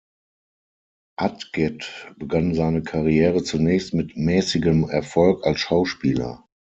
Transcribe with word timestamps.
Atget 1.19 1.85
begann 2.17 2.55
seine 2.55 2.81
Karriere 2.81 3.43
zunächst 3.43 3.93
mit 3.93 4.17
mäßigem 4.17 4.89
Erfolg 4.89 5.45
als 5.45 5.59
Schauspieler. 5.59 6.43